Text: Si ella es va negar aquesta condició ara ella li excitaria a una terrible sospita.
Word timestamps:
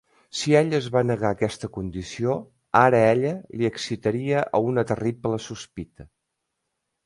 Si 0.37 0.53
ella 0.59 0.77
es 0.77 0.85
va 0.95 1.03
negar 1.09 1.29
aquesta 1.35 1.69
condició 1.75 2.39
ara 2.81 3.03
ella 3.11 3.35
li 3.61 3.69
excitaria 3.71 4.43
a 4.61 4.65
una 4.73 4.89
terrible 4.95 5.45
sospita. 5.51 6.11